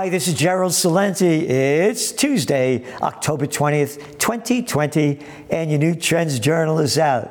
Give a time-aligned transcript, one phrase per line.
[0.00, 1.42] Hi, this is Gerald Celente.
[1.42, 7.30] It's Tuesday, October 20th, 2020, and your new Trends Journal is out.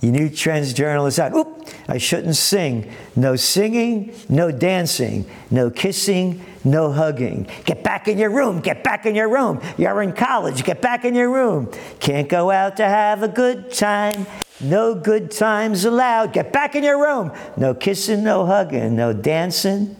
[0.00, 1.34] Your new Trends Journal is out.
[1.36, 2.90] Oop, I shouldn't sing.
[3.14, 7.46] No singing, no dancing, no kissing, no hugging.
[7.66, 9.60] Get back in your room, get back in your room.
[9.76, 11.70] You're in college, get back in your room.
[12.00, 14.26] Can't go out to have a good time.
[14.62, 16.32] No good times allowed.
[16.32, 17.32] Get back in your room.
[17.58, 19.94] No kissing, no hugging, no dancing,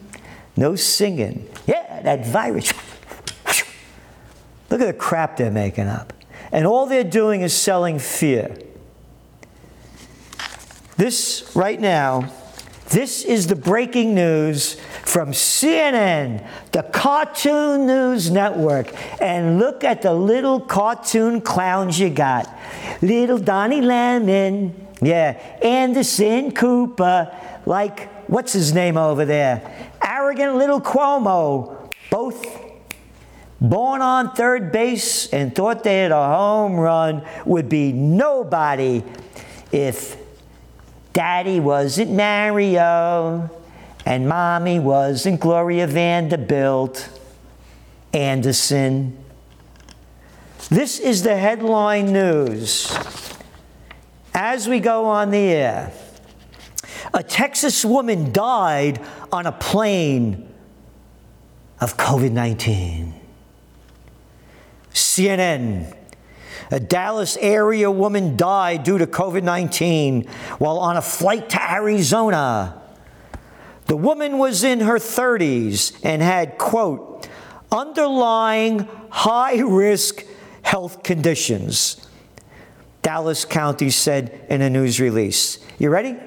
[0.56, 1.46] no singing.
[1.68, 2.72] Yeah, that virus.
[4.70, 6.14] Look at the crap they're making up.
[6.50, 8.56] And all they're doing is selling fear.
[10.96, 12.32] This, right now,
[12.88, 18.94] this is the breaking news from CNN, the Cartoon News Network.
[19.20, 22.48] And look at the little cartoon clowns you got.
[23.02, 27.30] Little Donnie Lemon, yeah, Anderson Cooper,
[27.66, 29.90] like, what's his name over there?
[30.28, 32.44] Arrogant little Cuomo, both
[33.62, 39.02] born on third base and thought they had a home run would be nobody
[39.72, 40.18] if
[41.14, 43.48] daddy wasn't Mario
[44.04, 47.08] and mommy wasn't Gloria Vanderbilt
[48.12, 49.16] Anderson.
[50.68, 52.94] This is the headline news.
[54.34, 55.90] As we go on the air,
[57.14, 59.00] a Texas woman died
[59.32, 60.52] on a plane
[61.80, 63.14] of COVID 19.
[64.92, 65.94] CNN.
[66.70, 70.24] A Dallas area woman died due to COVID 19
[70.58, 72.82] while on a flight to Arizona.
[73.86, 77.26] The woman was in her 30s and had, quote,
[77.72, 80.24] underlying high risk
[80.62, 82.06] health conditions.
[83.00, 85.58] Dallas County said in a news release.
[85.78, 86.18] You ready?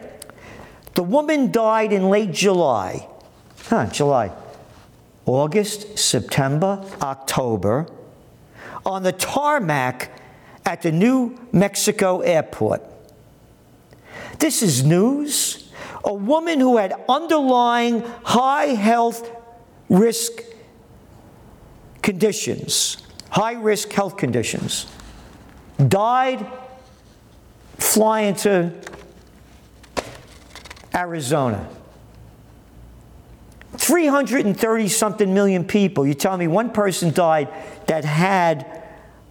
[1.01, 3.07] The woman died in late July.
[3.63, 4.31] Huh, July.
[5.25, 7.87] August, September, October,
[8.85, 10.11] on the tarmac
[10.63, 12.83] at the New Mexico airport.
[14.37, 15.71] This is news.
[16.05, 19.27] A woman who had underlying high health
[19.89, 20.43] risk
[22.03, 22.97] conditions,
[23.31, 24.85] high risk health conditions,
[25.87, 26.45] died
[27.79, 28.71] flying to
[30.93, 31.69] Arizona.
[33.77, 36.05] 330 something million people.
[36.05, 37.49] You tell me one person died
[37.87, 38.83] that had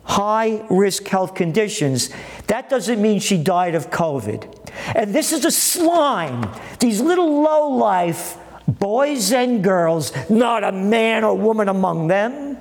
[0.03, 2.10] high risk health conditions.
[2.47, 4.70] That doesn't mean she died of COVID.
[4.94, 11.25] And this is a slime, these little low life boys and girls, not a man
[11.25, 12.56] or woman among them,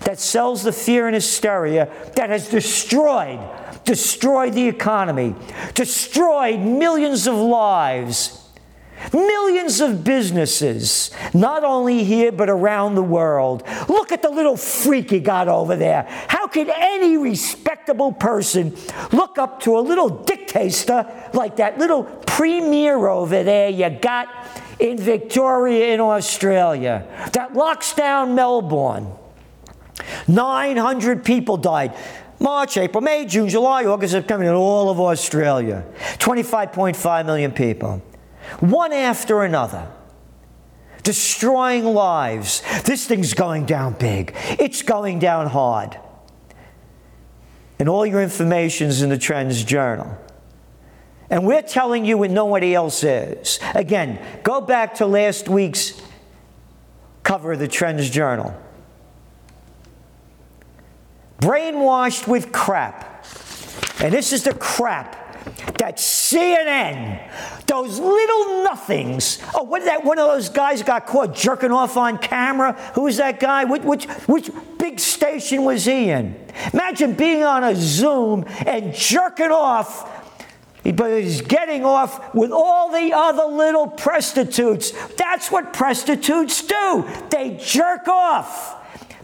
[0.00, 3.40] that sells the fear and hysteria that has destroyed,
[3.84, 5.34] destroyed the economy,
[5.74, 8.35] destroyed millions of lives
[9.12, 13.62] Millions of businesses, not only here but around the world.
[13.88, 16.06] Look at the little freak you got over there.
[16.28, 18.76] How could any respectable person
[19.12, 24.28] look up to a little dictator like that little premier over there you got
[24.78, 29.12] in Victoria in Australia that locks down Melbourne?
[30.28, 31.94] 900 people died.
[32.38, 35.84] March, April, May, June, July, August, September, in all of Australia.
[36.18, 38.02] 25.5 million people
[38.60, 39.88] one after another,
[41.02, 42.62] destroying lives.
[42.84, 45.98] This thing's going down big, it's going down hard.
[47.78, 50.16] And all your information's in the Trends Journal.
[51.28, 53.58] And we're telling you what nobody else is.
[53.74, 56.00] Again, go back to last week's
[57.22, 58.54] cover of the Trends Journal.
[61.40, 63.26] Brainwashed with crap.
[64.00, 65.25] And this is the crap
[65.78, 67.30] that CNN,
[67.66, 69.38] those little nothings.
[69.54, 70.04] Oh, what that?
[70.04, 72.72] One of those guys got caught jerking off on camera.
[72.94, 73.64] Who was that guy?
[73.64, 76.38] Which, which, which big station was he in?
[76.72, 80.12] Imagine being on a Zoom and jerking off
[80.92, 84.92] but he's getting off with all the other little prostitutes.
[85.16, 87.08] That's what prostitutes do.
[87.30, 88.74] They jerk off.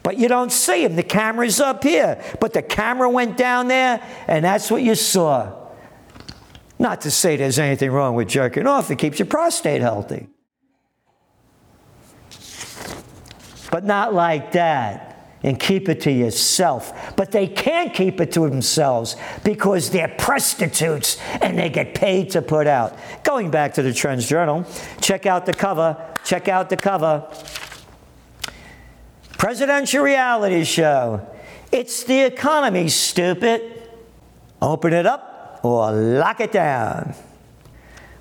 [0.03, 0.97] But you don't see him.
[0.97, 2.21] The camera's up here.
[2.41, 5.62] But the camera went down there, and that's what you saw.
[6.83, 10.27] Not to say there's anything wrong with jerking off, it keeps your prostate healthy.
[13.71, 17.15] But not like that and keep it to yourself.
[17.15, 19.15] But they can't keep it to themselves
[19.45, 22.99] because they're prostitutes and they get paid to put out.
[23.23, 24.67] Going back to the Trends Journal,
[25.01, 25.97] check out the cover.
[26.25, 27.29] Check out the cover.
[29.39, 31.25] Presidential reality show.
[31.71, 33.89] It's the economy, stupid.
[34.61, 35.32] Open it up
[35.65, 37.15] Oh, or lock it down.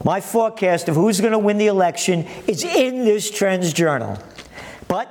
[0.04, 4.18] My forecast of who's going to win the election is in this Trends Journal.
[4.88, 5.10] But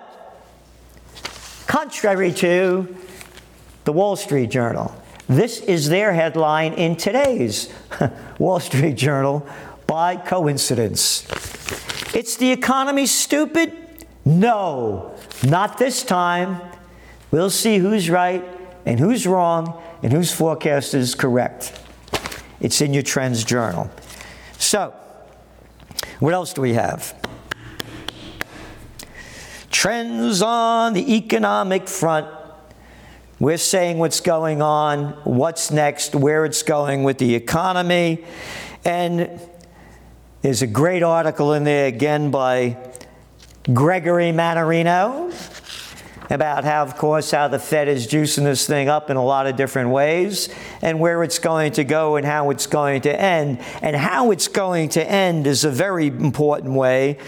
[1.67, 2.97] contrary to
[3.85, 4.95] the Wall Street Journal.
[5.29, 7.73] This is their headline in today's
[8.39, 9.47] Wall Street Journal
[9.87, 11.25] by coincidence.
[12.15, 13.73] It's the economy stupid?
[14.25, 15.15] No,
[15.47, 16.61] not this time.
[17.31, 18.45] We'll see who's right
[18.85, 21.79] and who's wrong and whose forecast is correct.
[22.61, 23.91] It's in your Trends Journal.
[24.59, 24.95] So,
[26.19, 27.15] what else do we have?
[29.71, 32.29] Trends on the economic front.
[33.39, 38.25] We're saying what's going on, what's next, where it's going with the economy.
[38.85, 39.41] And
[40.43, 42.77] there's a great article in there again by
[43.73, 45.33] Gregory Mannarino
[46.31, 49.47] about how, of course, how the Fed is juicing this thing up in a lot
[49.47, 50.49] of different ways
[50.81, 53.61] and where it's going to go and how it's going to end.
[53.83, 57.19] And how it's going to end is a very important way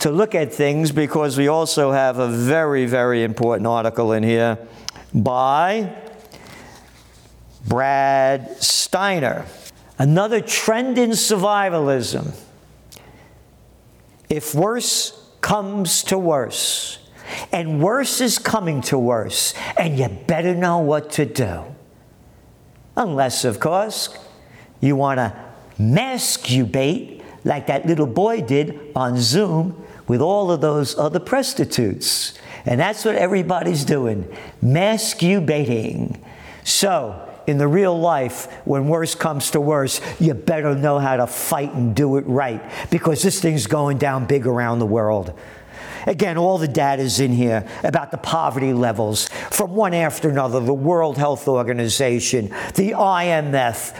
[0.00, 4.58] to look at things because we also have a very, very important article in here
[5.14, 5.94] by
[7.66, 9.46] Brad Steiner.
[9.96, 12.34] Another trend in survivalism.
[14.28, 16.98] If worse comes to worse,
[17.54, 21.64] and worse is coming to worse, and you better know what to do.
[22.96, 24.18] Unless, of course,
[24.80, 25.32] you want to
[25.78, 32.34] masturbate like that little boy did on Zoom with all of those other prostitutes.
[32.66, 34.24] And that's what everybody's doing
[34.62, 36.18] masturbating.
[36.64, 41.26] So, in the real life, when worse comes to worse, you better know how to
[41.28, 45.38] fight and do it right because this thing's going down big around the world.
[46.06, 50.60] Again, all the data is in here about the poverty levels from one after another
[50.60, 53.96] the World Health Organization, the IMF,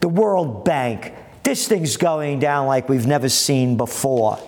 [0.00, 1.12] the World Bank.
[1.42, 4.38] This thing's going down like we've never seen before.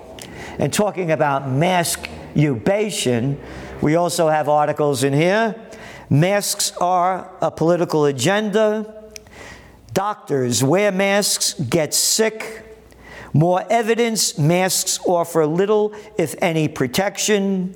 [0.59, 3.41] And talking about masturbation,
[3.83, 5.55] we also have articles in here.
[6.09, 9.13] Masks are a political agenda.
[9.93, 12.76] Doctors wear masks, get sick.
[13.37, 17.75] More evidence masks offer little, if any, protection.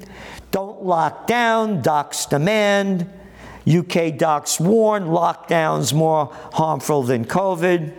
[0.53, 3.07] Don't lock down, docs demand.
[3.71, 7.93] UK docs warn lockdowns more harmful than COVID.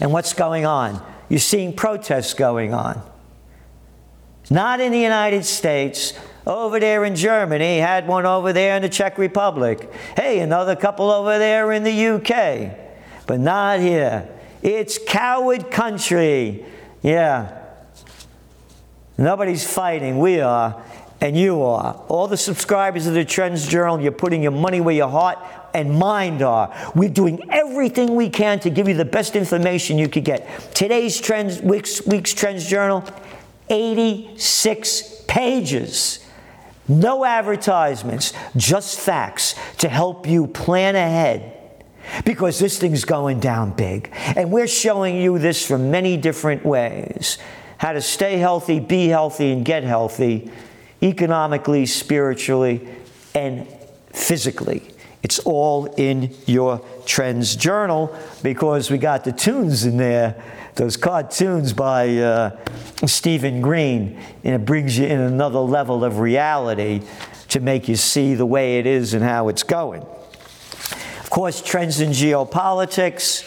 [0.00, 1.04] And what's going on?
[1.28, 3.02] You're seeing protests going on.
[4.48, 6.14] Not in the United States,
[6.46, 9.92] over there in Germany, had one over there in the Czech Republic.
[10.16, 12.78] Hey, another couple over there in the UK.
[13.26, 14.39] But not here.
[14.62, 16.64] It's coward country.
[17.02, 17.56] Yeah.
[19.16, 20.18] Nobody's fighting.
[20.18, 20.82] We are,
[21.20, 21.94] and you are.
[22.08, 25.38] All the subscribers of the Trends Journal, you're putting your money where your heart
[25.74, 26.74] and mind are.
[26.94, 30.74] We're doing everything we can to give you the best information you could get.
[30.74, 33.04] Today's Trends, week's, week's Trends Journal,
[33.68, 36.26] 86 pages.
[36.88, 41.59] No advertisements, just facts to help you plan ahead
[42.24, 44.10] because this thing's going down big.
[44.36, 47.38] And we're showing you this from many different ways
[47.78, 50.50] how to stay healthy, be healthy, and get healthy
[51.02, 52.86] economically, spiritually,
[53.34, 53.66] and
[54.12, 54.82] physically.
[55.22, 60.42] It's all in your Trends Journal because we got the tunes in there,
[60.76, 62.56] those cartoons by uh,
[63.06, 67.02] Stephen Green, and it brings you in another level of reality
[67.48, 70.04] to make you see the way it is and how it's going.
[71.30, 73.44] Course, trends in geopolitics,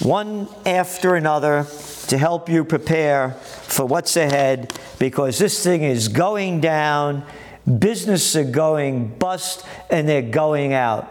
[0.00, 1.66] one after another,
[2.06, 7.24] to help you prepare for what's ahead because this thing is going down.
[7.66, 11.06] Businesses are going bust and they're going out.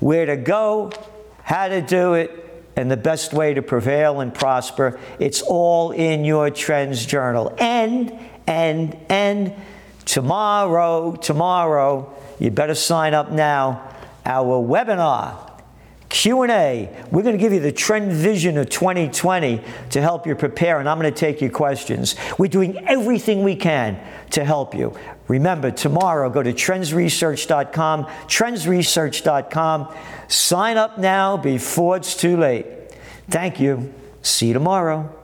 [0.00, 0.90] Where to go,
[1.42, 2.30] how to do it,
[2.74, 4.98] and the best way to prevail and prosper.
[5.18, 7.54] It's all in your Trends Journal.
[7.58, 9.52] And, and, and
[10.06, 13.90] tomorrow, tomorrow, you better sign up now
[14.24, 15.50] our webinar
[16.08, 20.78] q&a we're going to give you the trend vision of 2020 to help you prepare
[20.78, 22.14] and i'm going to take your questions.
[22.38, 23.98] We're doing everything we can
[24.30, 24.94] to help you.
[25.28, 29.94] Remember tomorrow go to trendsresearch.com trendsresearch.com
[30.28, 32.66] sign up now before it's too late.
[33.28, 33.92] Thank you.
[34.22, 35.14] See you tomorrow.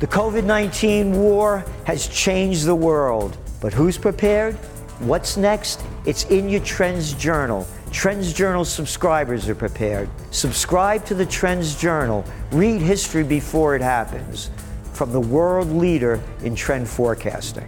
[0.00, 4.54] The covid-19 war has changed the world but who's prepared?
[5.00, 5.82] What's next?
[6.06, 10.08] It's in your trends journal Trends Journal subscribers are prepared.
[10.30, 12.24] Subscribe to the Trends Journal.
[12.52, 14.50] Read history before it happens
[14.92, 17.66] from the world leader in trend forecasting.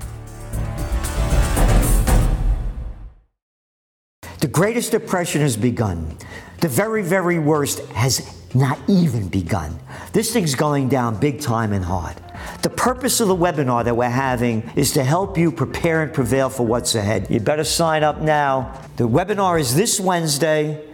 [4.38, 6.16] The greatest depression has begun.
[6.60, 9.78] The very, very worst has not even begun.
[10.12, 12.16] This thing's going down big time and hard.
[12.62, 16.48] The purpose of the webinar that we're having is to help you prepare and prevail
[16.48, 17.28] for what's ahead.
[17.30, 18.80] You better sign up now.
[18.96, 20.84] The webinar is this Wednesday,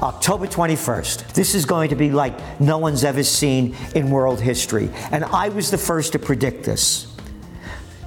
[0.00, 1.34] October 21st.
[1.34, 4.90] This is going to be like no one's ever seen in world history.
[5.12, 7.14] And I was the first to predict this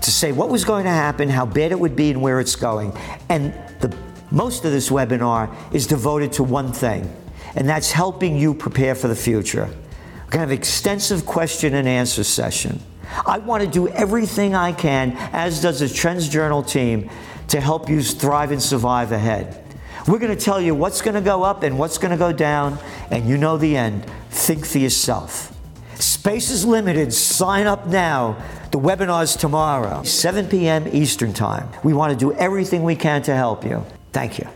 [0.07, 2.55] to say what was going to happen, how bad it would be, and where it's
[2.55, 2.97] going.
[3.27, 3.93] And the,
[4.31, 7.13] most of this webinar is devoted to one thing,
[7.55, 9.69] and that's helping you prepare for the future.
[10.27, 12.81] We're going to have extensive question and answer session.
[13.25, 17.09] I want to do everything I can, as does the Trends Journal team,
[17.47, 19.63] to help you thrive and survive ahead.
[20.05, 22.33] We're going to tell you what's going to go up and what's going to go
[22.33, 22.77] down,
[23.09, 24.05] and you know the end.
[24.29, 25.57] Think for yourself.
[25.95, 27.13] Space is limited.
[27.13, 28.35] Sign up now.
[28.73, 30.89] The webinar's tomorrow, 7 p.m.
[30.89, 31.69] Eastern Time.
[31.85, 33.85] We want to do everything we can to help you.
[34.11, 34.47] Thank you.